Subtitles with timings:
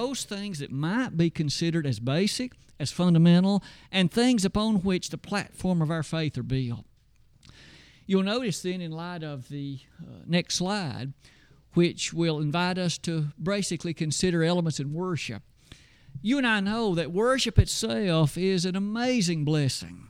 [0.00, 3.62] those things that might be considered as basic, as fundamental,
[3.92, 6.86] and things upon which the platform of our faith are built.
[8.06, 11.12] You'll notice then, in light of the uh, next slide,
[11.74, 15.42] which will invite us to basically consider elements in worship.
[16.22, 20.08] You and I know that worship itself is an amazing blessing.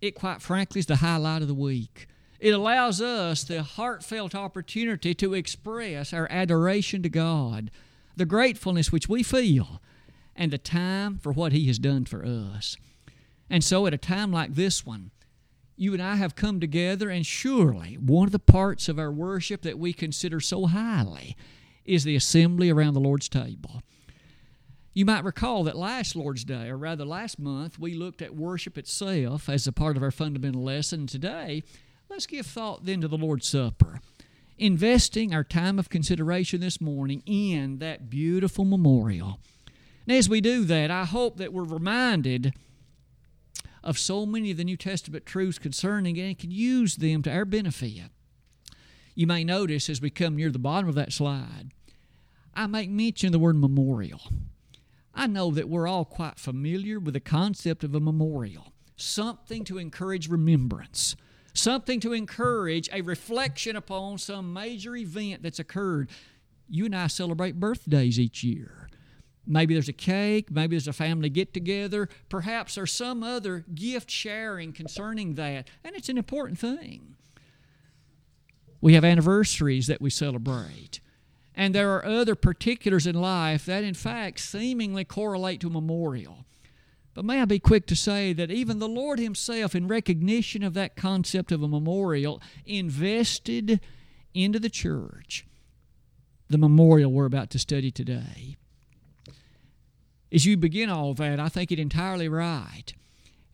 [0.00, 2.08] It, quite frankly, is the highlight of the week.
[2.40, 7.70] It allows us the heartfelt opportunity to express our adoration to God,
[8.16, 9.80] the gratefulness which we feel,
[10.36, 12.76] and the time for what He has done for us.
[13.50, 15.10] And so, at a time like this one,
[15.76, 19.62] you and I have come together, and surely one of the parts of our worship
[19.62, 21.36] that we consider so highly
[21.84, 23.82] is the assembly around the Lord's table.
[24.94, 28.78] You might recall that last Lord's Day, or rather last month, we looked at worship
[28.78, 31.08] itself as a part of our fundamental lesson.
[31.08, 31.64] Today,
[32.08, 34.00] let's give thought then to the Lord's Supper,
[34.58, 39.40] investing our time of consideration this morning in that beautiful memorial.
[40.06, 42.54] And as we do that, I hope that we're reminded
[43.82, 47.32] of so many of the New Testament truths concerning it and can use them to
[47.32, 48.10] our benefit.
[49.14, 51.70] You may notice as we come near the bottom of that slide,
[52.54, 54.20] I make mention of the word memorial.
[55.14, 59.78] I know that we're all quite familiar with the concept of a memorial, something to
[59.78, 61.14] encourage remembrance,
[61.54, 66.10] something to encourage a reflection upon some major event that's occurred.
[66.68, 68.88] You and I celebrate birthdays each year.
[69.46, 74.10] Maybe there's a cake, maybe there's a family get together, perhaps there's some other gift
[74.10, 77.16] sharing concerning that, and it's an important thing.
[78.80, 81.00] We have anniversaries that we celebrate.
[81.54, 86.44] And there are other particulars in life that, in fact, seemingly correlate to memorial.
[87.14, 90.74] But may I be quick to say that even the Lord Himself, in recognition of
[90.74, 93.80] that concept of a memorial, invested
[94.34, 95.46] into the church
[96.50, 98.56] the memorial we're about to study today
[100.34, 102.92] as you begin all that, I think it entirely right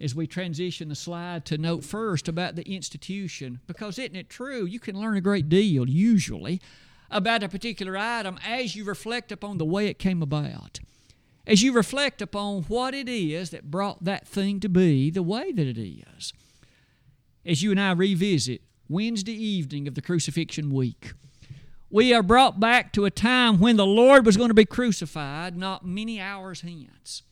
[0.01, 3.61] as we transition the slide to note first about the institution.
[3.67, 4.65] Because isn't it true?
[4.65, 6.59] You can learn a great deal, usually,
[7.11, 10.81] about a particular item as you reflect upon the way it came about.
[11.47, 15.53] As you reflect upon what it is that brought that thing to be the way
[15.53, 16.33] that it is.
[17.45, 21.13] As you and I revisit Wednesday evening of the crucifixion week
[21.91, 25.57] we are brought back to a time when the Lord was going to be crucified
[25.57, 27.23] not many hours hence.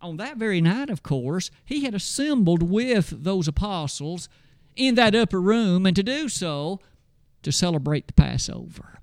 [0.00, 4.28] On that very night, of course, he had assembled with those apostles
[4.76, 6.80] in that upper room, and to do so,
[7.42, 9.00] to celebrate the Passover.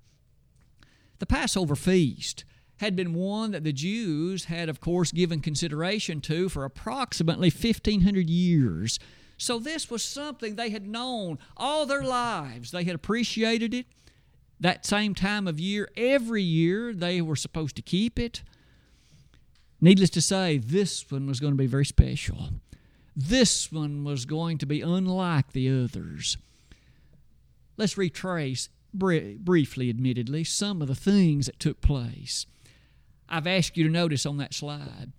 [1.19, 2.44] The Passover feast
[2.78, 8.30] had been one that the Jews had, of course, given consideration to for approximately 1,500
[8.30, 9.00] years.
[9.38, 12.72] So this was something they had known all their lives.
[12.72, 13.86] They had appreciated it
[14.59, 18.41] that same time of year, every year they were supposed to keep it.
[19.81, 22.50] Needless to say, this one was going to be very special.
[23.16, 26.38] This one was going to be unlike the others.
[27.78, 32.46] Let's retrace, briefly, admittedly, some of the things that took place.
[33.28, 35.12] I've asked you to notice on that slide.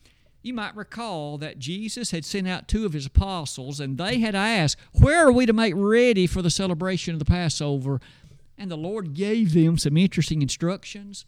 [0.43, 4.37] You might recall that Jesus had sent out two of his apostles, and they had
[4.37, 8.01] asked, Where are we to make ready for the celebration of the Passover?
[8.57, 11.27] And the Lord gave them some interesting instructions.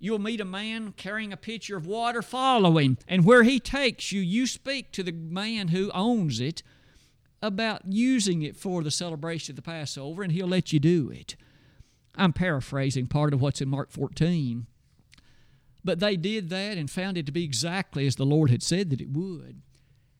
[0.00, 4.20] You'll meet a man carrying a pitcher of water, following, and where he takes you,
[4.20, 6.64] you speak to the man who owns it
[7.40, 11.36] about using it for the celebration of the Passover, and he'll let you do it.
[12.16, 14.66] I'm paraphrasing part of what's in Mark 14.
[15.84, 18.90] But they did that and found it to be exactly as the Lord had said
[18.90, 19.62] that it would.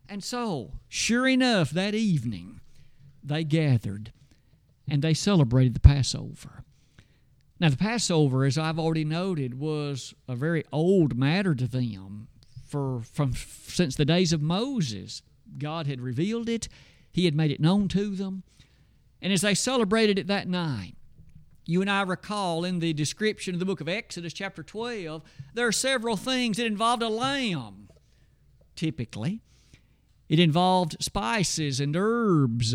[0.09, 2.61] And so, sure enough, that evening,
[3.23, 4.13] they gathered
[4.89, 6.65] and they celebrated the Passover.
[7.61, 12.29] Now, the Passover, as I've already noted, was a very old matter to them.
[12.67, 15.23] For from since the days of Moses,
[15.59, 16.69] God had revealed it;
[17.13, 18.43] He had made it known to them,
[19.21, 20.97] and as they celebrated it that night,
[21.65, 25.23] you and I recall in the description of the book of Exodus, chapter 12,
[25.55, 27.89] there are several things that involved a lamb,
[28.75, 29.41] typically.
[30.29, 32.75] It involved spices and herbs.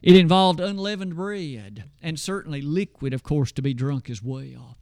[0.00, 4.76] It involved unleavened bread and certainly liquid, of course, to be drunk as well.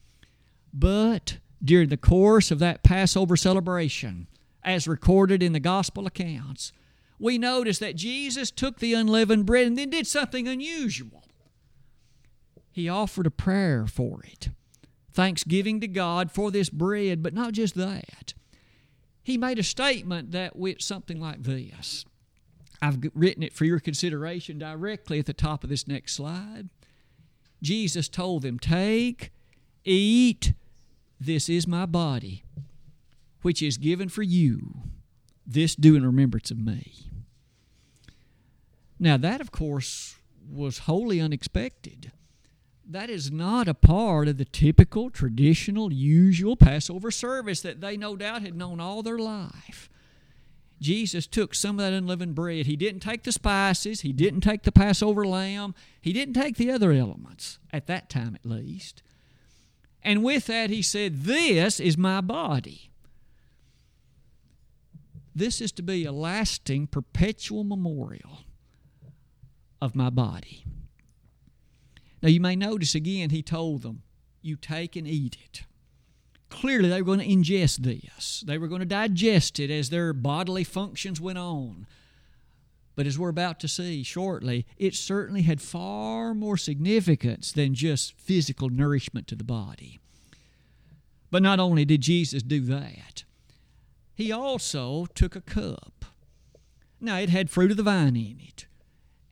[0.73, 4.29] But during the course of that Passover celebration,
[4.63, 6.73] as recorded in the gospel accounts,
[7.19, 11.25] we notice that Jesus took the unleavened bread and then did something unusual.
[12.77, 14.51] He offered a prayer for it,
[15.11, 18.35] thanksgiving to God for this bread, but not just that.
[19.23, 22.05] He made a statement that went something like this
[22.83, 26.69] I've written it for your consideration directly at the top of this next slide.
[27.63, 29.33] Jesus told them, Take,
[29.87, 30.53] eat,
[31.19, 32.45] this is my body,
[33.41, 34.83] which is given for you.
[35.47, 37.09] This do in remembrance of me.
[38.99, 42.13] Now, that, of course, was wholly unexpected.
[42.89, 48.17] That is not a part of the typical, traditional, usual Passover service that they no
[48.17, 49.91] doubt had known all their life.
[50.81, 52.67] Jesus took some of that unleavened bread.
[52.67, 56.71] He didn't take the spices, he didn't take the Passover lamb, he didn't take the
[56.71, 59.03] other elements, at that time at least.
[60.03, 62.91] And with that, he said, This is my body.
[65.35, 68.45] This is to be a lasting, perpetual memorial
[69.83, 70.65] of my body.
[72.27, 74.03] Now, you may notice again, he told them,
[74.43, 75.63] You take and eat it.
[76.51, 80.13] Clearly, they were going to ingest this, they were going to digest it as their
[80.13, 81.87] bodily functions went on.
[82.97, 88.19] But as we're about to see shortly, it certainly had far more significance than just
[88.19, 90.01] physical nourishment to the body.
[91.31, 93.23] But not only did Jesus do that,
[94.17, 96.05] he also took a cup.
[97.01, 98.66] Now, it had fruit of the vine in it.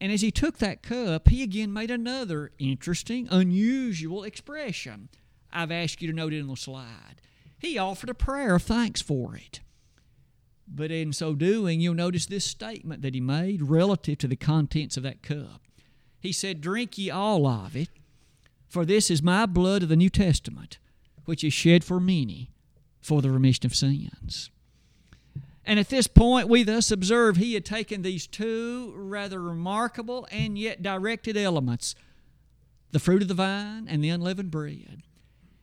[0.04, 5.08] And as he took that cup, he again made another interesting, unusual expression.
[5.50, 7.22] I've asked you to note it in the slide.
[7.58, 9.60] He offered a prayer of thanks for it.
[10.68, 14.98] But in so doing, you'll notice this statement that he made relative to the contents
[14.98, 15.62] of that cup.
[16.20, 17.88] He said, Drink ye all of it,
[18.68, 20.76] for this is my blood of the New Testament,
[21.24, 22.50] which is shed for many
[23.00, 24.50] for the remission of sins.
[25.66, 30.58] And at this point, we thus observe he had taken these two rather remarkable and
[30.58, 31.94] yet directed elements
[32.90, 35.02] the fruit of the vine and the unleavened bread.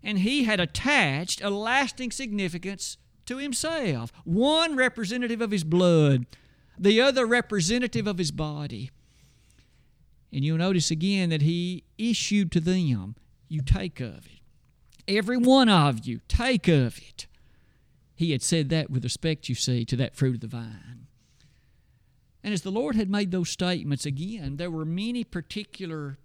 [0.04, 6.26] And he had attached a lasting significance to himself one representative of his blood,
[6.78, 8.92] the other representative of his body.
[10.34, 13.16] And you'll notice again that he issued to them,
[13.48, 14.42] You take of it.
[15.08, 17.28] Every one of you, take of it.
[18.22, 21.08] He had said that with respect, you see, to that fruit of the vine.
[22.44, 26.20] And as the Lord had made those statements again, there were many particular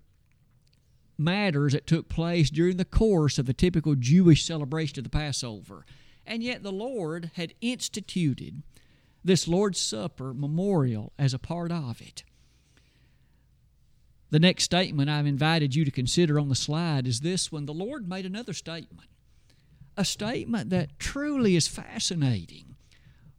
[1.16, 5.86] matters that took place during the course of the typical Jewish celebration of the Passover.
[6.26, 8.62] And yet the Lord had instituted
[9.24, 12.24] this Lord's Supper memorial as a part of it.
[14.28, 17.64] The next statement I've invited you to consider on the slide is this one.
[17.64, 19.08] The Lord made another statement
[19.96, 22.76] a statement that truly is fascinating.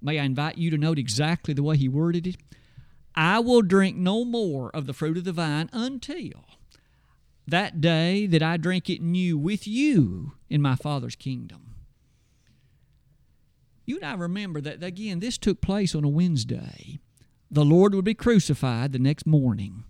[0.01, 2.38] May I invite you to note exactly the way he worded it?
[3.15, 6.45] I will drink no more of the fruit of the vine until
[7.48, 11.75] that day that I drink it new with you in my Father's kingdom.
[13.86, 17.00] You and I remember that, again, this took place on a Wednesday.
[17.50, 19.86] The Lord would be crucified the next morning.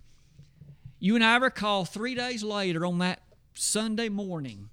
[1.00, 3.22] You and I recall three days later on that
[3.54, 4.70] Sunday morning,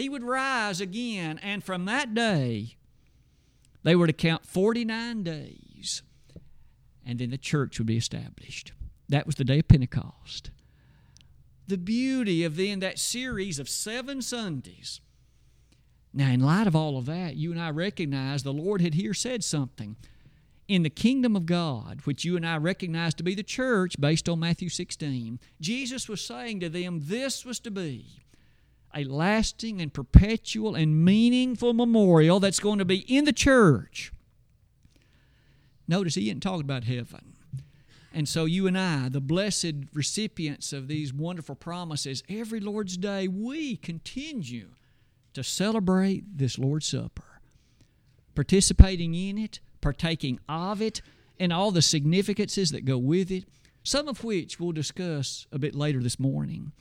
[0.00, 2.76] he would rise again, and from that day,
[3.82, 6.02] they were to count 49 days,
[7.04, 8.72] and then the church would be established.
[9.08, 10.50] That was the day of Pentecost.
[11.66, 15.00] The beauty of then that series of seven Sundays.
[16.12, 19.14] Now, in light of all of that, you and I recognize the Lord had here
[19.14, 19.96] said something.
[20.66, 24.28] In the kingdom of God, which you and I recognize to be the church based
[24.28, 28.22] on Matthew 16, Jesus was saying to them, This was to be
[28.94, 34.12] a lasting and perpetual and meaningful memorial that's going to be in the church.
[35.86, 37.34] Notice he didn't talk about heaven.
[38.12, 43.28] And so, you and I, the blessed recipients of these wonderful promises, every Lord's Day,
[43.28, 44.70] we continue
[45.34, 47.40] to celebrate this Lord's Supper,
[48.34, 51.02] participating in it, partaking of it,
[51.38, 53.44] and all the significances that go with it,
[53.84, 56.72] some of which we'll discuss a bit later this morning.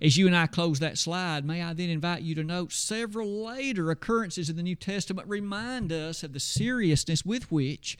[0.00, 3.44] As you and I close that slide, may I then invite you to note several
[3.44, 7.98] later occurrences in the New Testament remind us of the seriousness with which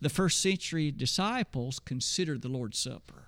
[0.00, 3.24] the first century disciples considered the Lord's Supper.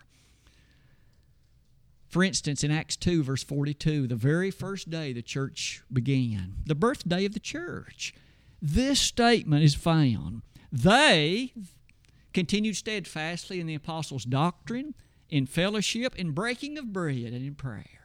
[2.07, 6.75] For instance, in Acts 2, verse 42, the very first day the church began, the
[6.75, 8.15] birthday of the church,
[8.61, 10.43] this statement is found.
[10.71, 11.53] They
[12.33, 14.95] continued steadfastly in the apostles' doctrine,
[15.29, 18.02] in fellowship, in breaking of bread, and in prayer.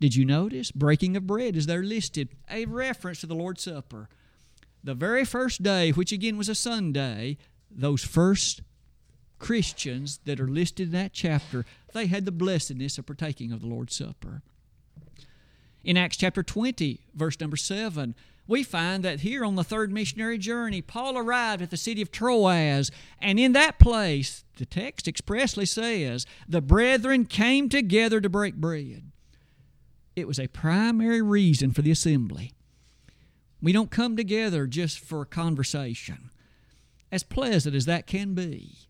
[0.00, 0.70] Did you notice?
[0.70, 4.08] Breaking of bread is there listed, a reference to the Lord's Supper.
[4.82, 7.36] The very first day, which again was a Sunday,
[7.70, 8.62] those first
[9.38, 13.66] Christians that are listed in that chapter, they had the blessedness of partaking of the
[13.66, 14.42] Lord's Supper.
[15.82, 18.14] In Acts chapter 20, verse number 7,
[18.50, 22.10] we find that here on the third missionary journey, Paul arrived at the city of
[22.10, 22.90] Troas,
[23.20, 29.12] and in that place, the text expressly says, the brethren came together to break bread.
[30.16, 32.52] It was a primary reason for the assembly.
[33.62, 36.30] We don't come together just for conversation.
[37.12, 38.88] As pleasant as that can be,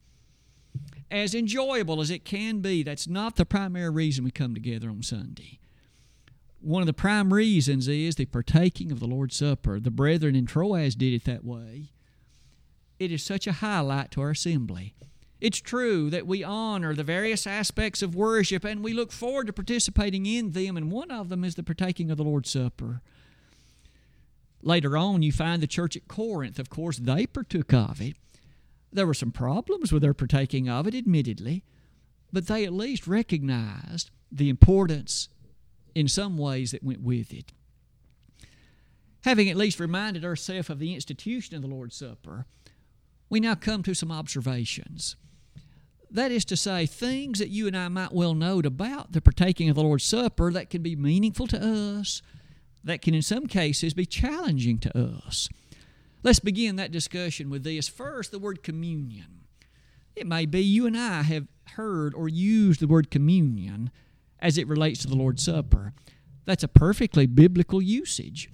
[1.11, 5.03] as enjoyable as it can be, that's not the primary reason we come together on
[5.03, 5.59] Sunday.
[6.61, 9.81] One of the prime reasons is the partaking of the Lord's Supper.
[9.81, 11.91] The brethren in Troas did it that way.
[12.99, 14.95] It is such a highlight to our assembly.
[15.41, 19.55] It's true that we honor the various aspects of worship and we look forward to
[19.55, 23.01] participating in them, and one of them is the partaking of the Lord's Supper.
[24.63, 28.17] Later on, you find the church at Corinth, of course, they partook of it.
[28.93, 31.65] There were some problems with their partaking of it, admittedly,
[32.31, 35.31] but they at least recognized the importance
[35.95, 37.53] in some ways that went with it.
[39.25, 42.47] Having at least reminded ourselves of the institution of the Lord's Supper,
[43.29, 45.17] we now come to some observations.
[46.11, 49.69] That is to say, things that you and I might well note about the partaking
[49.69, 52.23] of the Lord's Supper that can be meaningful to us,
[52.83, 55.49] that can in some cases be challenging to us.
[56.23, 57.89] Let's begin that discussion with this.
[57.89, 59.43] First, the word communion.
[60.17, 63.91] It may be you and I have heard or used the word communion
[64.41, 65.93] as it relates to the Lord's Supper.
[66.45, 68.51] That's a perfectly biblical usage.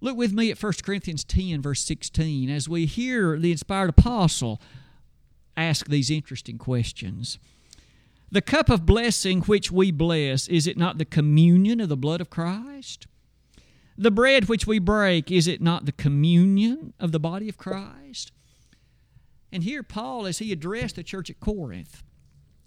[0.00, 4.60] Look with me at 1 Corinthians 10, verse 16, as we hear the inspired apostle
[5.56, 7.38] ask these interesting questions.
[8.30, 12.20] The cup of blessing which we bless, is it not the communion of the blood
[12.20, 13.06] of Christ?
[13.96, 18.32] The bread which we break, is it not the communion of the body of Christ?
[19.52, 22.02] And here, Paul, as he addressed the church at Corinth,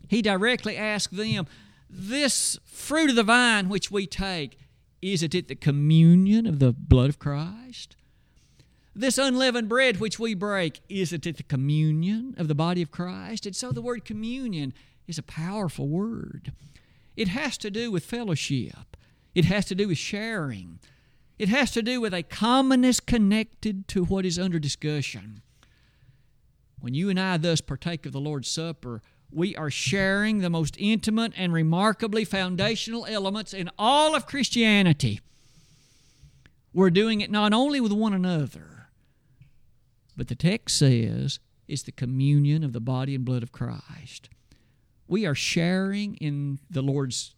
[0.08, 1.46] he directly asked them,
[1.90, 4.58] This fruit of the vine which we take,
[5.02, 7.96] isn't it the communion of the blood of Christ?
[8.96, 13.46] This unleavened bread which we break, isn't it the communion of the body of Christ?
[13.46, 14.74] And so the word communion
[15.08, 16.52] is a powerful word.
[17.16, 18.98] It has to do with fellowship,
[19.36, 20.80] it has to do with sharing.
[21.38, 25.44] It has to do with a commonness connected to what is under discussion.
[26.80, 30.76] When you and I thus partake of the Lord's Supper, we are sharing the most
[30.80, 35.20] intimate and remarkably foundational elements in all of Christianity.
[36.74, 38.88] We're doing it not only with one another,
[40.16, 44.30] but the text says it's the communion of the body and blood of Christ.
[45.08, 47.34] We are sharing in the Lord's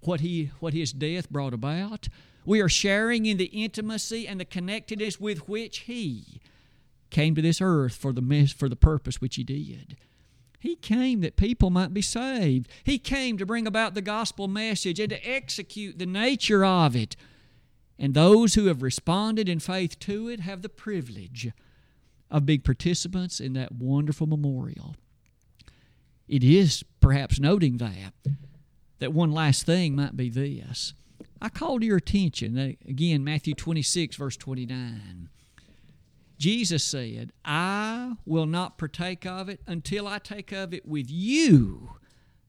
[0.00, 2.08] what he what his death brought about.
[2.44, 6.40] We are sharing in the intimacy and the connectedness with which He
[7.10, 9.96] came to this earth for the, for the purpose which He did.
[10.64, 12.70] He came that people might be saved.
[12.84, 17.16] He came to bring about the gospel message and to execute the nature of it.
[17.98, 21.52] And those who have responded in faith to it have the privilege
[22.30, 24.96] of being participants in that wonderful memorial.
[26.28, 28.14] It is perhaps noting that
[29.00, 30.94] that one last thing might be this
[31.42, 32.56] I call to your attention,
[32.88, 35.28] again, Matthew 26, verse 29.
[36.38, 41.90] Jesus said, I will not partake of it until I take of it with you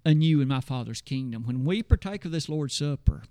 [0.04, 1.46] anew in my Father's kingdom.
[1.46, 3.24] When we partake of this Lord's Supper,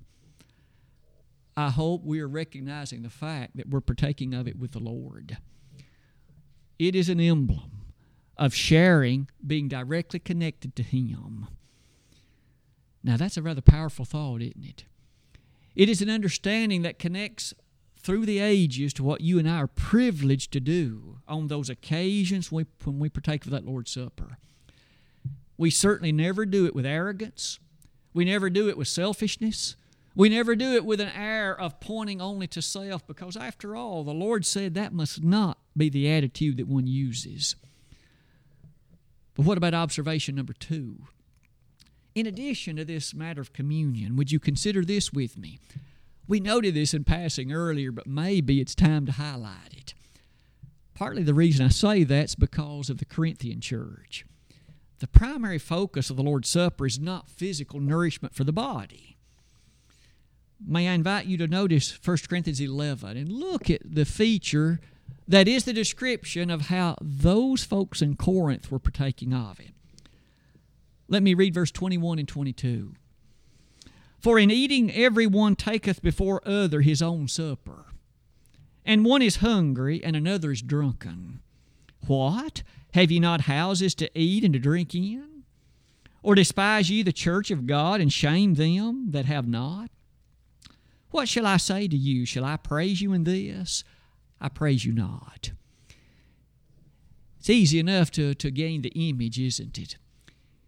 [1.56, 5.38] I hope we are recognizing the fact that we're partaking of it with the Lord.
[6.78, 7.70] It is an emblem
[8.36, 11.46] of sharing, being directly connected to Him.
[13.04, 14.84] Now, that's a rather powerful thought, isn't it?
[15.76, 17.54] It is an understanding that connects
[18.04, 22.52] through the ages to what you and I are privileged to do on those occasions
[22.52, 24.36] when we partake of that Lord's Supper.
[25.56, 27.58] We certainly never do it with arrogance.
[28.12, 29.76] We never do it with selfishness.
[30.14, 34.04] We never do it with an air of pointing only to self because, after all,
[34.04, 37.56] the Lord said that must not be the attitude that one uses.
[39.34, 41.04] But what about observation number two?
[42.14, 45.58] In addition to this matter of communion, would you consider this with me?
[46.26, 49.94] We noted this in passing earlier, but maybe it's time to highlight it.
[50.94, 54.24] Partly the reason I say that's because of the Corinthian church.
[55.00, 59.16] The primary focus of the Lord's Supper is not physical nourishment for the body.
[60.64, 64.80] May I invite you to notice 1 Corinthians 11 and look at the feature
[65.26, 69.72] that is the description of how those folks in Corinth were partaking of it.
[71.08, 72.94] Let me read verse 21 and 22.
[74.24, 77.88] For in eating every one taketh before other his own supper,
[78.82, 81.42] and one is hungry, and another is drunken.
[82.06, 82.62] What?
[82.94, 85.42] Have ye not houses to eat and to drink in?
[86.22, 89.90] Or despise ye the church of God, and shame them that have not?
[91.10, 92.24] What shall I say to you?
[92.24, 93.84] Shall I praise you in this?
[94.40, 95.50] I praise you not.
[97.40, 99.98] It's easy enough to, to gain the image, isn't it?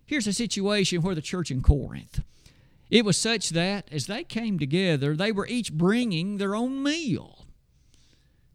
[0.04, 2.20] Here's a situation where the church in Corinth,
[2.90, 7.46] it was such that as they came together, they were each bringing their own meal.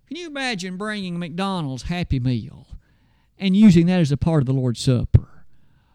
[0.07, 2.67] Can you imagine bringing McDonald's Happy Meal
[3.38, 5.45] and using that as a part of the Lord's Supper?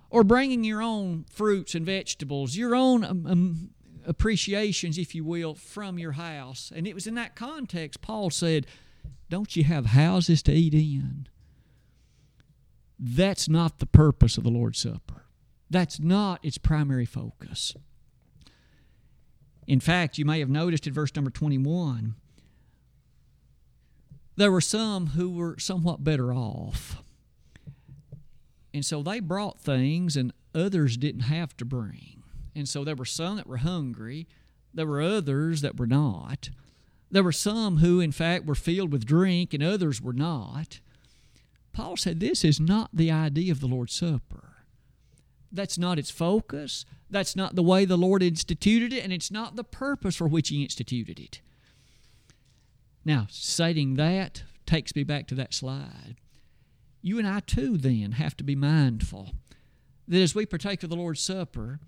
[0.08, 3.70] Or bringing your own fruits and vegetables, your own um, um,
[4.06, 6.72] appreciations, if you will, from your house.
[6.74, 8.66] And it was in that context Paul said,
[9.28, 11.28] Don't you have houses to eat in?
[12.98, 15.24] That's not the purpose of the Lord's Supper.
[15.68, 17.74] That's not its primary focus.
[19.66, 22.14] In fact, you may have noticed in verse number 21,
[24.36, 27.02] there were some who were somewhat better off.
[28.72, 32.22] And so they brought things and others didn't have to bring.
[32.54, 34.28] And so there were some that were hungry,
[34.72, 36.50] there were others that were not.
[37.10, 40.80] There were some who, in fact, were filled with drink and others were not.
[41.72, 44.45] Paul said this is not the idea of the Lord's Supper.
[45.56, 46.84] That's not its focus.
[47.10, 50.50] That's not the way the Lord instituted it, and it's not the purpose for which
[50.50, 51.40] He instituted it.
[53.04, 56.16] Now, stating that takes me back to that slide.
[57.02, 59.32] You and I, too, then, have to be mindful
[60.08, 61.80] that as we partake of the Lord's Supper,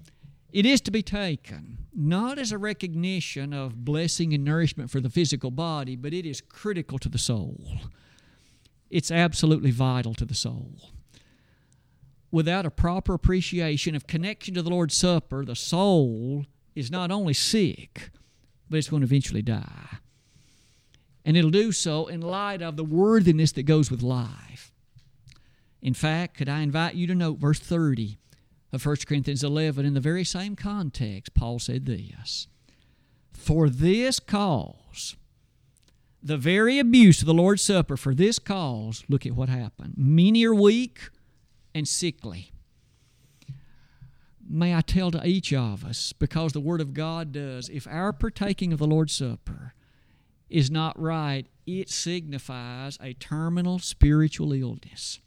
[0.53, 5.11] it is to be taken not as a recognition of blessing and nourishment for the
[5.11, 7.81] physical body, but it is critical to the soul.
[8.91, 10.93] It's absolutely vital to the soul
[12.31, 17.35] without a proper appreciation of connection to the Lord's Supper, the soul is not only
[17.35, 18.11] sick,
[18.69, 19.99] but it's going to eventually die.
[21.25, 24.73] And it'll do so in light of the worthiness that goes with life.
[25.81, 28.19] In fact, could I invite you to note verse 30
[28.73, 29.85] of 1 Corinthians 11?
[29.85, 32.49] In the very same context, Paul said this
[33.33, 35.17] For this cause,
[36.23, 39.95] the very abuse of the Lord's Supper, for this cause, look at what happened.
[39.97, 41.11] Many are weak
[41.75, 42.53] and sickly.
[44.49, 48.13] May I tell to each of us, because the Word of God does, if our
[48.13, 49.75] partaking of the Lord's Supper
[50.49, 55.21] is not right, it signifies a terminal spiritual illness.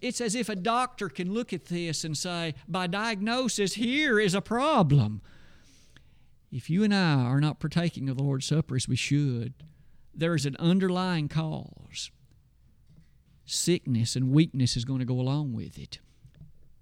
[0.00, 4.34] It's as if a doctor can look at this and say, by diagnosis, here is
[4.34, 5.20] a problem.
[6.50, 9.52] If you and I are not partaking of the Lord's Supper as we should,
[10.14, 12.10] there is an underlying cause
[13.50, 15.98] sickness and weakness is going to go along with it.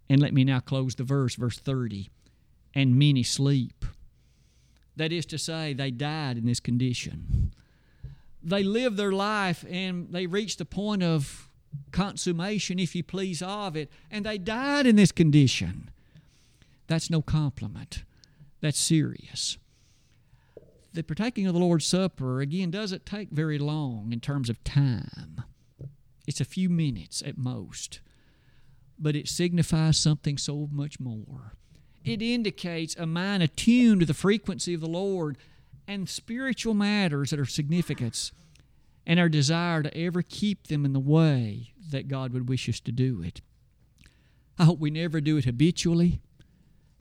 [0.08, 2.10] And let me now close the verse, verse 30.
[2.74, 3.84] And many sleep.
[4.96, 7.54] That is to say, they died in this condition.
[8.42, 11.48] They lived their life and they reached the point of
[11.90, 15.90] consummation, if you please, of it, and they died in this condition.
[16.86, 18.04] That's no compliment.
[18.60, 19.58] That's serious.
[20.92, 25.42] The partaking of the Lord's Supper, again, doesn't take very long in terms of time.
[26.26, 28.00] It's a few minutes at most,
[28.98, 31.52] but it signifies something so much more.
[32.04, 35.38] It indicates a mind attuned to the frequency of the Lord
[35.88, 38.32] and spiritual matters that are significance
[39.06, 42.80] and our desire to ever keep them in the way that God would wish us
[42.80, 43.40] to do it.
[44.58, 46.20] I hope we never do it habitually,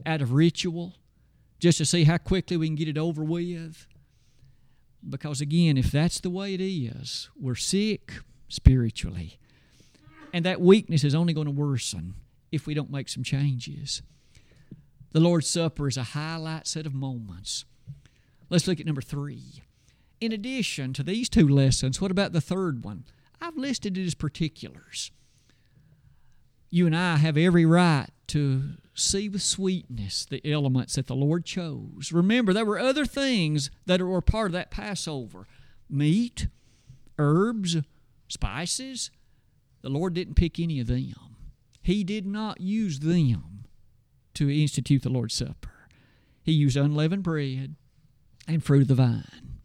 [0.04, 0.94] out of ritual,
[1.58, 3.86] just to see how quickly we can get it over with.
[5.08, 8.12] Because again, if that's the way it is, we're sick,
[8.48, 9.38] spiritually.
[10.32, 12.14] And that weakness is only going to worsen
[12.52, 14.02] if we don't make some changes.
[15.12, 17.64] The Lord's Supper is a highlight set of moments.
[18.50, 19.62] Let's look at number three.
[20.20, 23.04] In addition to these two lessons, what about the third one?
[23.40, 25.10] I've listed it as particulars.
[26.70, 31.44] You and I have every right to see with sweetness the elements that the Lord
[31.44, 32.12] chose.
[32.12, 35.46] Remember, there were other things that were part of that Passover
[35.88, 36.48] meat,
[37.18, 37.76] herbs,
[38.28, 39.10] spices,
[39.82, 41.14] the Lord didn't pick any of them.
[41.82, 43.66] He did not use them
[44.34, 45.70] to institute the Lord's Supper.
[46.42, 47.76] He used unleavened bread
[48.46, 49.58] and fruit of the vine.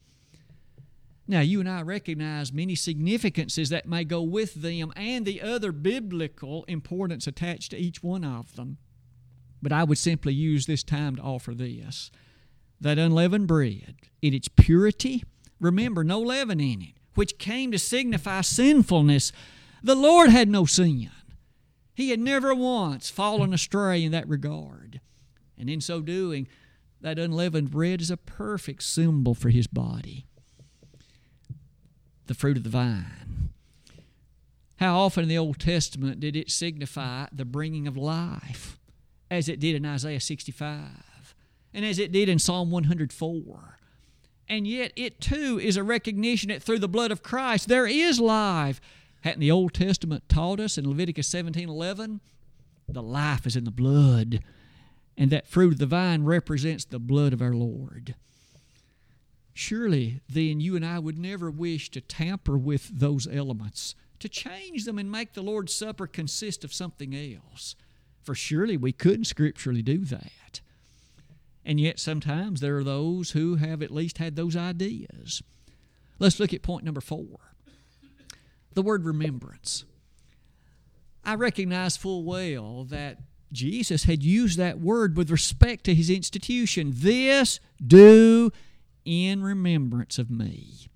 [1.28, 5.72] Now, you and I recognize many significances that may go with them and the other
[5.72, 8.78] biblical importance attached to each one of them.
[9.62, 12.12] But I would simply use this time to offer this
[12.82, 15.24] that unleavened bread in its purity,
[15.60, 19.32] remember, no leaven in it, which came to signify sinfulness.
[19.84, 21.10] The Lord had no sin.
[21.94, 25.02] He had never once fallen astray in that regard.
[25.58, 26.48] And in so doing,
[27.02, 30.26] that unleavened bread is a perfect symbol for his body.
[32.28, 33.50] The fruit of the vine.
[34.78, 38.80] How often in the Old Testament did it signify the bringing of life,
[39.30, 41.36] as it did in Isaiah 65,
[41.74, 43.78] and as it did in Psalm 104?
[44.52, 48.20] And yet it too is a recognition that through the blood of Christ there is
[48.20, 48.82] life.
[49.22, 52.20] Hadn't the Old Testament taught us in Leviticus 17 11?
[52.90, 54.42] The life is in the blood,
[55.18, 58.16] and that fruit of the vine represents the blood of our Lord.
[59.54, 64.84] surely then you and I would never wish to tamper with those elements, to change
[64.84, 67.76] them and make the Lord's Supper consist of something else.
[68.22, 70.60] For surely we couldn't scripturally do that.
[71.64, 75.42] And yet sometimes there are those who have at least had those ideas.
[76.20, 77.38] Let's look at point number four
[78.74, 79.84] the word remembrance.
[81.26, 83.18] I recognize full well that
[83.52, 86.94] Jesus had used that word with respect to his institution.
[86.96, 88.52] This do
[89.04, 90.88] in remembrance of me.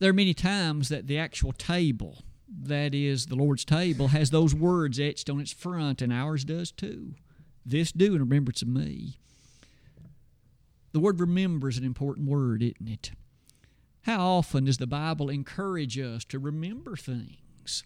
[0.00, 2.24] There are many times that the actual table,
[2.62, 6.72] that is the Lord's table, has those words etched on its front, and ours does
[6.72, 7.14] too.
[7.64, 9.18] This do in remembrance of me.
[10.92, 13.12] The word remember is an important word, isn't it?
[14.02, 17.84] How often does the Bible encourage us to remember things?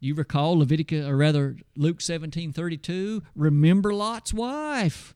[0.00, 5.14] You recall Leviticus, or rather Luke 17 32, remember Lot's wife.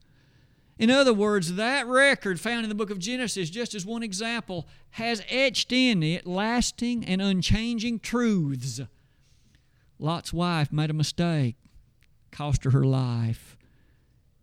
[0.79, 4.67] In other words, that record found in the book of Genesis, just as one example,
[4.91, 8.79] has etched in it lasting and unchanging truths.
[9.97, 11.55] Lot's wife made a mistake,
[12.31, 13.57] cost her her life.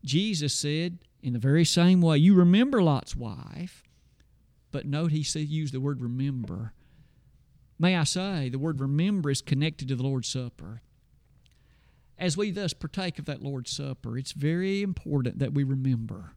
[0.05, 3.83] Jesus said, in the very same way, you remember Lot's wife,
[4.71, 6.75] but note he used the word remember.
[7.79, 10.83] May I say, the word remember is connected to the Lord's Supper.
[12.19, 16.33] As we thus partake of that Lord's Supper, it's very important that we remember.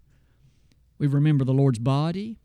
[0.97, 2.39] We remember the Lord's body.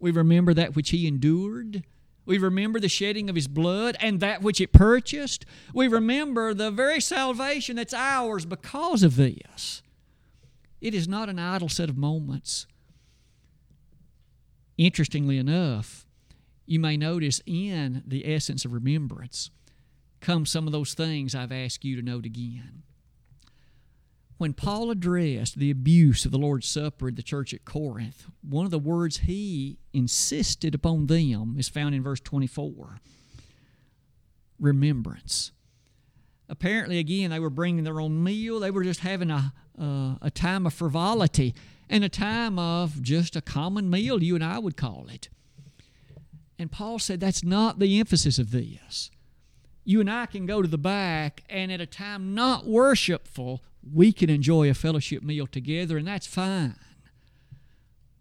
[0.00, 1.84] We remember that which He endured.
[2.24, 5.44] We remember the shedding of His blood and that which it purchased.
[5.74, 9.82] We remember the very salvation that's ours because of this.
[10.86, 12.68] It is not an idle set of moments.
[14.78, 16.06] Interestingly enough,
[16.64, 19.50] you may notice in the essence of remembrance
[20.20, 22.84] come some of those things I've asked you to note again.
[24.38, 28.64] When Paul addressed the abuse of the Lord's Supper at the church at Corinth, one
[28.64, 33.00] of the words he insisted upon them is found in verse 24
[34.60, 35.50] remembrance.
[36.48, 38.60] Apparently, again, they were bringing their own meal.
[38.60, 41.54] They were just having a, uh, a time of frivolity
[41.88, 45.28] and a time of just a common meal, you and I would call it.
[46.58, 49.10] And Paul said that's not the emphasis of this.
[49.84, 53.62] You and I can go to the back, and at a time not worshipful,
[53.94, 56.76] we can enjoy a fellowship meal together, and that's fine.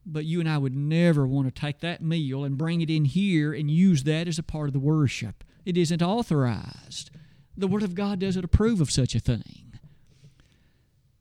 [0.06, 3.06] But you and I would never want to take that meal and bring it in
[3.06, 5.44] here and use that as a part of the worship.
[5.66, 7.10] It isn't authorized.
[7.58, 9.80] The Word of God doesn't approve of such a thing.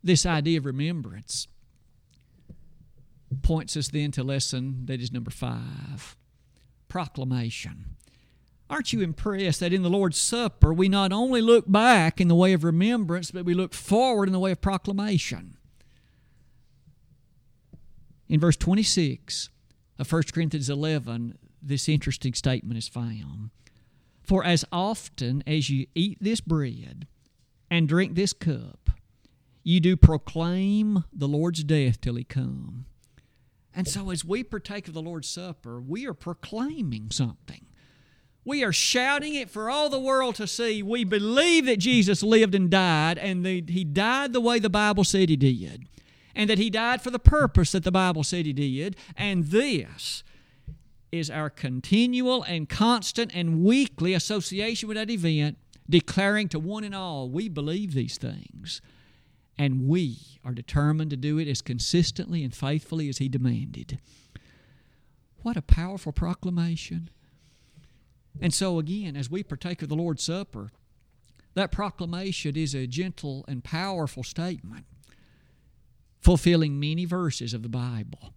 [0.02, 1.48] This idea of remembrance
[3.42, 6.16] points us then to lesson that is number five
[6.88, 7.96] proclamation.
[8.70, 12.34] Aren't you impressed that in the Lord's Supper we not only look back in the
[12.34, 15.56] way of remembrance, but we look forward in the way of proclamation?
[18.28, 19.50] In verse 26
[19.98, 23.50] of 1 Corinthians 11, this interesting statement is found.
[24.24, 27.06] For as often as you eat this bread
[27.70, 28.90] and drink this cup,
[29.62, 32.86] you do proclaim the Lord's death till he come.
[33.74, 37.66] And so, as we partake of the Lord's Supper, we are proclaiming something.
[38.44, 40.82] We are shouting it for all the world to see.
[40.82, 45.04] We believe that Jesus lived and died, and that He died the way the Bible
[45.04, 45.86] said He did,
[46.34, 48.96] and that He died for the purpose that the Bible said He did.
[49.16, 50.22] And this
[51.14, 56.94] is our continual and constant and weekly association with that event, declaring to one and
[56.94, 58.80] all, we believe these things.
[59.56, 63.98] And we are determined to do it as consistently and faithfully as He demanded.
[65.42, 67.10] What a powerful proclamation.
[68.40, 70.70] And so, again, as we partake of the Lord's Supper,
[71.54, 74.86] that proclamation is a gentle and powerful statement,
[76.20, 78.34] fulfilling many verses of the Bible.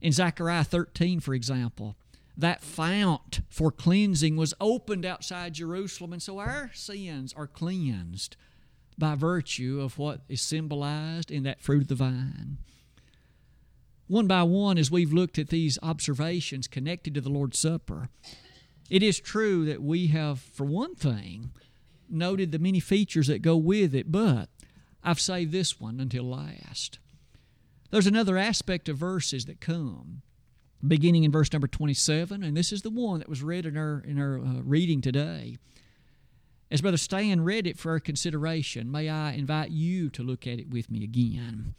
[0.00, 1.96] In Zechariah 13, for example,
[2.36, 8.36] that fount for cleansing was opened outside Jerusalem, and so our sins are cleansed
[8.96, 12.58] by virtue of what is symbolized in that fruit of the vine.
[14.06, 18.08] One by one, as we've looked at these observations connected to the Lord's Supper,
[18.88, 21.52] it is true that we have, for one thing,
[22.08, 24.48] noted the many features that go with it, but
[25.04, 26.98] I've saved this one until last.
[27.90, 30.22] There's another aspect of verses that come,
[30.86, 34.02] beginning in verse number 27, and this is the one that was read in our,
[34.06, 35.56] in our uh, reading today.
[36.70, 40.60] As Brother Stan read it for our consideration, may I invite you to look at
[40.60, 41.74] it with me again.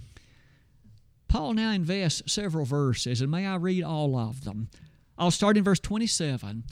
[1.29, 4.67] Paul now invests several verses, and may I read all of them.
[5.17, 6.65] I'll start in verse 27.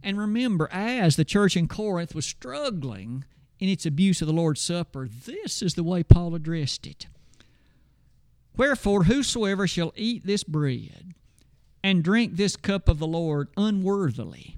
[0.00, 3.24] And remember, as the church in Corinth was struggling
[3.58, 7.08] in its abuse of the Lord's Supper, this is the way Paul addressed it.
[8.56, 11.14] Wherefore, whosoever shall eat this bread
[11.82, 14.56] and drink this cup of the Lord unworthily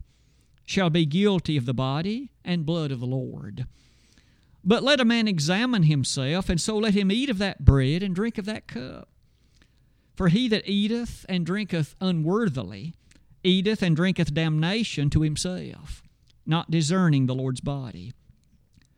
[0.65, 3.67] shall be guilty of the body and blood of the Lord.
[4.63, 8.15] But let a man examine himself, and so let him eat of that bread and
[8.15, 9.09] drink of that cup.
[10.15, 12.95] For he that eateth and drinketh unworthily
[13.45, 16.03] eateth and drinketh damnation to himself,
[16.45, 18.13] not discerning the Lord's body.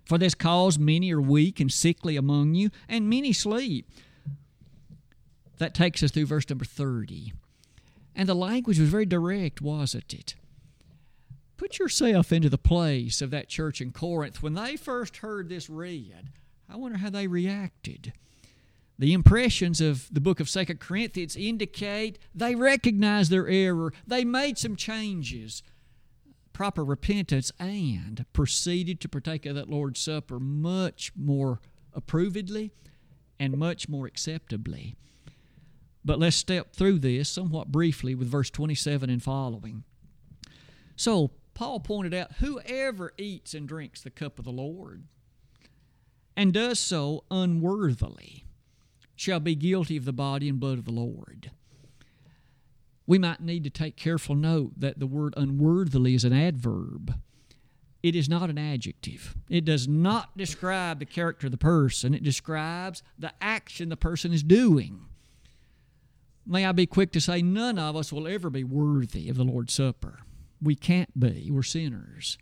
[0.07, 3.89] For this cause many are weak and sickly among you, and many sleep.
[5.61, 7.35] That takes us through verse number 30.
[8.17, 10.35] And the language was very direct, wasn't it?
[11.59, 14.43] Put yourself into the place of that church in Corinth.
[14.43, 16.31] When they first heard this read,
[16.67, 18.15] I wonder how they reacted.
[18.99, 24.57] The impressions of the book of Second Corinthians indicate they recognized their error, they made
[24.57, 25.63] some changes,
[26.55, 31.61] proper repentance, and proceeded to partake of that Lord's Supper much more
[31.95, 32.71] approvedly
[33.39, 34.97] and much more acceptably.
[36.05, 39.85] But let's step through this somewhat briefly with verse 27 and following.
[40.97, 45.05] So, Paul pointed out whoever eats and drinks the cup of the Lord
[46.37, 48.47] and does so unworthily
[49.15, 51.51] shall be guilty of the body and blood of the Lord.
[53.07, 57.15] We might need to take careful note that the word unworthily is an adverb.
[58.03, 59.37] It is not an adjective.
[59.51, 64.33] It does not describe the character of the person, it describes the action the person
[64.33, 65.10] is doing.
[66.47, 69.45] May I be quick to say, none of us will ever be worthy of the
[69.45, 70.21] Lord's Supper.
[70.63, 71.49] We can't be.
[71.51, 72.39] We're sinners.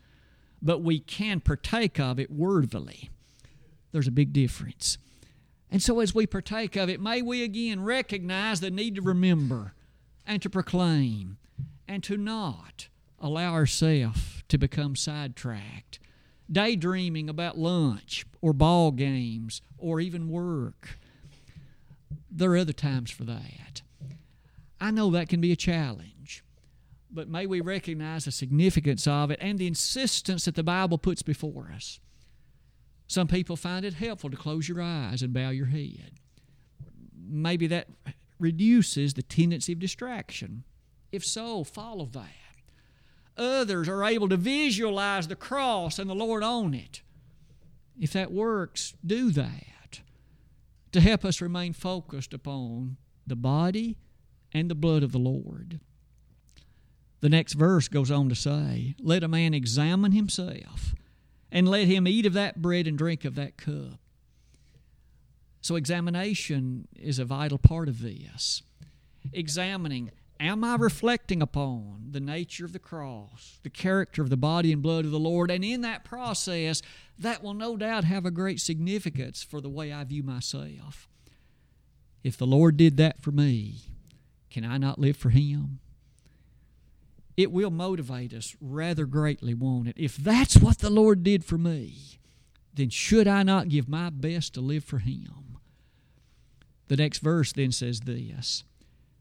[0.63, 3.11] But we can partake of it worthily.
[3.93, 4.99] There's a big difference.
[5.71, 9.75] And so, as we partake of it, may we again recognize the need to remember
[10.27, 11.39] and to proclaim
[11.87, 12.89] and to not
[13.21, 15.99] allow ourselves to become sidetracked,
[16.51, 20.99] daydreaming about lunch or ball games or even work.
[22.31, 23.83] There are other times for that.
[24.81, 26.45] I know that can be a challenge
[27.11, 31.23] but may we recognize the significance of it and the insistence that the Bible puts
[31.23, 32.01] before us.
[33.07, 36.13] Some people find it helpful to close your eyes and bow your head.
[37.17, 37.89] Maybe that
[38.39, 40.65] reduces the tendency of distraction.
[41.11, 42.29] If so, follow that.
[43.37, 47.03] Others are able to visualize the cross and the Lord on it.
[47.99, 50.01] If that works, do that
[50.93, 53.97] to help us remain focused upon the body
[54.53, 55.81] and the blood of the Lord.
[57.21, 60.95] The next verse goes on to say, Let a man examine himself,
[61.51, 63.99] and let him eat of that bread and drink of that cup.
[65.61, 68.63] So, examination is a vital part of this.
[69.33, 74.73] Examining, am I reflecting upon the nature of the cross, the character of the body
[74.73, 75.51] and blood of the Lord?
[75.51, 76.81] And in that process,
[77.19, 81.09] that will no doubt have a great significance for the way I view myself.
[82.23, 83.81] If the Lord did that for me,
[84.51, 85.81] can I not live for Him?
[87.39, 89.95] it will motivate us rather greatly, won't it?
[89.97, 92.19] If that's what the Lord did for me,
[92.75, 95.57] then should I not give my best to live for Him?
[96.89, 98.65] The next verse then says this.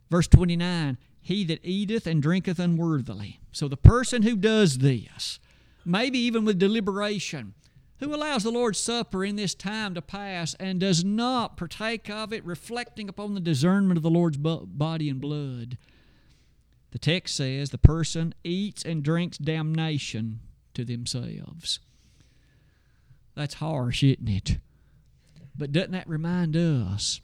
[0.09, 3.39] Verse 29 He that eateth and drinketh unworthily.
[3.51, 5.39] So the person who does this,
[5.85, 7.53] maybe even with deliberation,
[7.99, 12.31] who allows the Lord's Supper in this time to pass and does not partake of
[12.31, 15.77] it, reflecting upon the discernment of the Lord's body and blood,
[16.91, 20.39] the text says the person eats and drinks damnation
[20.73, 21.79] to themselves.
[23.35, 24.57] That's harsh, isn't it?
[25.55, 27.21] But doesn't that remind us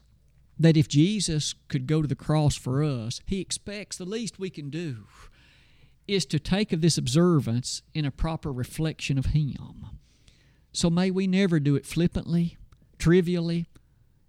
[0.60, 4.50] that if Jesus could go to the cross for us, he expects the least we
[4.50, 5.06] can do
[6.08, 9.86] is to take of this observance in a proper reflection of him.
[10.74, 12.58] So may we never do it flippantly,
[12.98, 13.68] trivially,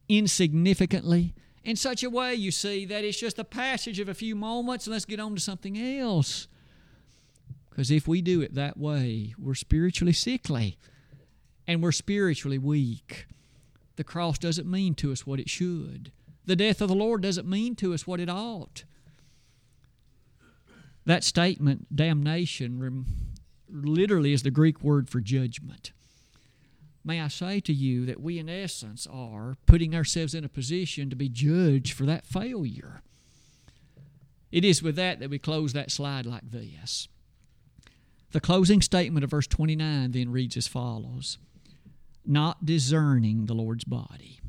[0.08, 4.36] insignificantly, in such a way, you see, that it's just a passage of a few
[4.36, 6.46] moments and let's get on to something else.
[7.70, 10.78] Because if we do it that way, we're spiritually sickly
[11.66, 13.26] and we're spiritually weak.
[13.96, 16.12] The cross doesn't mean to us what it should,
[16.44, 18.84] the death of the Lord doesn't mean to us what it ought.
[21.06, 23.06] That statement, damnation,
[23.70, 25.92] literally is the Greek word for judgment
[27.04, 31.10] may I say to you that we, in essence, are putting ourselves in a position
[31.10, 33.02] to be judged for that failure.
[34.50, 37.08] It is with that that we close that slide like this.
[38.30, 41.38] The closing statement of verse 29 then reads as follows
[42.24, 44.40] Not discerning the Lord's body.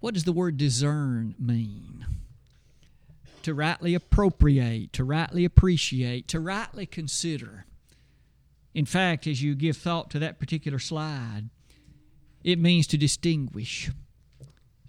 [0.00, 2.06] What does the word discern mean?
[3.42, 7.66] To rightly appropriate, to rightly appreciate, to rightly consider.
[8.76, 11.48] In fact, as you give thought to that particular slide,
[12.44, 13.90] it means to distinguish,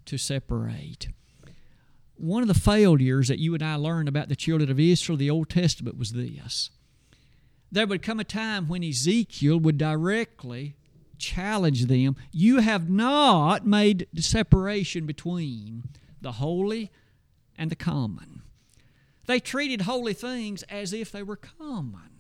[0.04, 1.08] to separate.
[2.18, 5.30] one of the failures that you and I learned about the children of Israel, the
[5.30, 6.70] Old Testament, was this.
[7.72, 10.76] There would come a time when Ezekiel would directly
[11.18, 15.86] challenge them you have not made separation between
[16.20, 16.92] the holy
[17.58, 18.42] and the common.
[19.28, 22.17] They treated holy things as if they were common.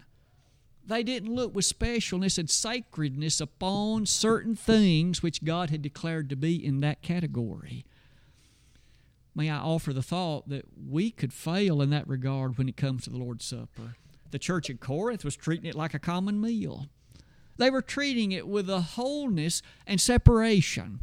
[0.88, 6.38] They didn't look with specialness and sacredness upon certain things which God had declared to
[6.38, 7.86] be in that category.
[9.36, 13.04] May I offer the thought that we could fail in that regard when it comes
[13.04, 13.98] to the Lord's Supper.
[14.32, 16.88] The church at Corinth was treating it like a common meal.
[17.58, 21.02] They were treating it with a wholeness and separation,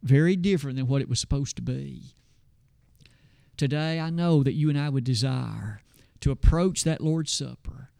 [0.00, 2.14] very different than what it was supposed to be.
[3.56, 5.82] Today, I know that you and I would desire
[6.20, 7.90] to approach that Lord's Supper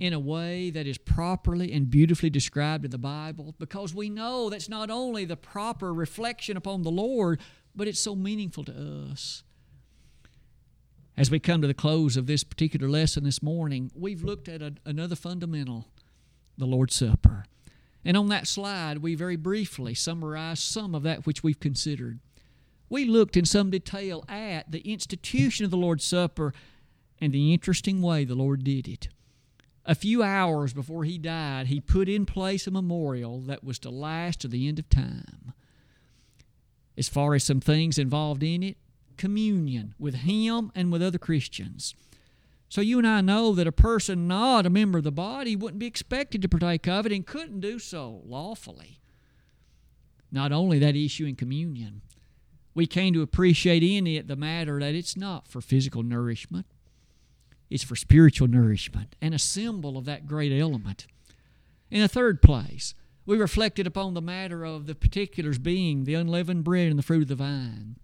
[0.00, 4.48] in a way that is properly and beautifully described in the Bible because we know
[4.48, 7.40] that's not only the proper reflection upon the Lord,
[7.74, 9.42] but it's so meaningful to us.
[11.16, 14.62] As we come to the close of this particular lesson this morning, we've looked at
[14.62, 15.88] a, another fundamental
[16.56, 17.44] the Lord's Supper.
[18.04, 22.18] And on that slide, we very briefly summarized some of that which we've considered.
[22.88, 26.52] We looked in some detail at the institution of the Lord's Supper
[27.20, 29.08] and the interesting way the Lord did it.
[29.84, 33.90] A few hours before he died, he put in place a memorial that was to
[33.90, 35.52] last to the end of time.
[36.96, 38.76] As far as some things involved in it,
[39.16, 41.94] communion with him and with other Christians.
[42.68, 45.80] So you and I know that a person not a member of the body wouldn't
[45.80, 49.00] be expected to partake of it and couldn't do so lawfully.
[50.30, 52.02] Not only that issue in communion,
[52.74, 56.66] we came to appreciate in it the matter that it's not for physical nourishment,
[57.72, 61.06] it's for spiritual nourishment and a symbol of that great element.
[61.90, 66.64] In the third place, we reflected upon the matter of the particulars being the unleavened
[66.64, 67.96] bread and the fruit of the vine.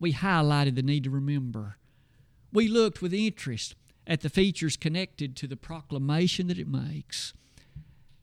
[0.00, 1.78] We highlighted the need to remember
[2.54, 3.74] we looked with interest
[4.06, 7.34] at the features connected to the proclamation that it makes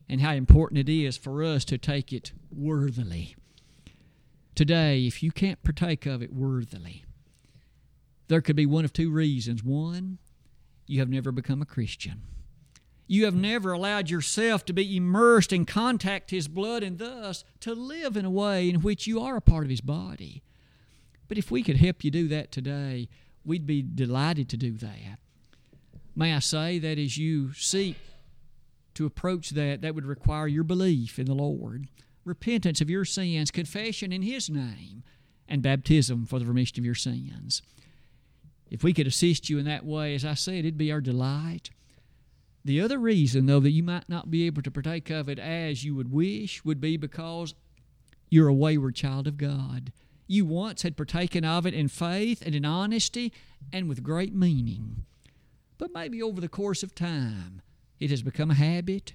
[0.08, 3.36] and how important it is for us to take it worthily.
[4.56, 7.04] Today, if you can't partake of it worthily,
[8.30, 9.64] there could be one of two reasons.
[9.64, 10.18] One,
[10.88, 12.22] you have never become a Christian.
[13.08, 17.74] You have never allowed yourself to be immersed and contact His blood and thus to
[17.74, 20.44] live in a way in which you are a part of His body.
[21.28, 23.10] But if we could help you do that today,
[23.44, 25.20] we'd be delighted to do that.
[26.15, 27.98] May I say that as you seek
[28.94, 31.88] to approach that, that would require your belief in the Lord,
[32.26, 35.04] repentance of your sins, confession in His name,
[35.48, 37.62] and baptism for the remission of your sins.
[38.71, 41.69] If we could assist you in that way, as I said, it'd be our delight.
[42.65, 45.84] The other reason, though, that you might not be able to partake of it as
[45.84, 47.53] you would wish would be because
[48.29, 49.91] you're a wayward child of God
[50.31, 53.34] you once had partaken of it in faith and in honesty
[53.73, 55.03] and with great meaning.
[55.77, 57.62] But maybe over the course of time,
[57.99, 59.13] it has become a habit.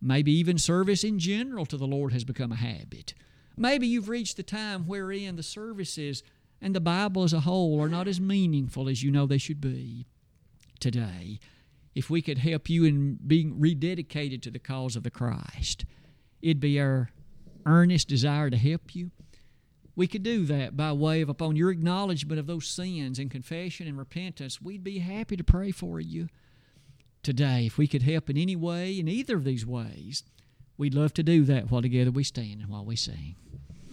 [0.00, 3.12] Maybe even service in general to the Lord has become a habit.
[3.58, 6.22] Maybe you've reached the time wherein the services
[6.60, 9.60] and the Bible as a whole are not as meaningful as you know they should
[9.60, 10.06] be.
[10.80, 11.40] Today,
[11.94, 15.84] if we could help you in being rededicated to the cause of the Christ,
[16.40, 17.10] it'd be our
[17.66, 19.10] earnest desire to help you
[19.98, 23.88] we could do that by way of upon your acknowledgement of those sins and confession
[23.88, 26.28] and repentance, we'd be happy to pray for you
[27.24, 27.66] today.
[27.66, 30.22] If we could help in any way, in either of these ways,
[30.76, 33.34] we'd love to do that while together we stand and while we sing.